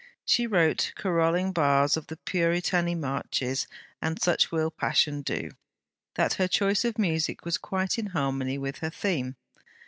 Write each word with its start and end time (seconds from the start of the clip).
She 0.25 0.47
wrote, 0.47 0.93
carolling 0.97 1.51
bars 1.51 1.95
of 1.95 2.07
the 2.07 2.17
Puritani 2.17 2.95
marches; 2.97 3.67
and 4.01 4.19
such 4.19 4.51
will 4.51 4.71
passion 4.71 5.21
do, 5.21 5.51
that 6.15 6.33
her 6.41 6.47
choice 6.47 6.83
of 6.83 6.97
music 6.97 7.45
was 7.45 7.59
quite 7.59 7.99
in 7.99 8.07
harmony 8.07 8.57
with 8.57 8.79
her 8.79 8.89
theme. 8.89 9.35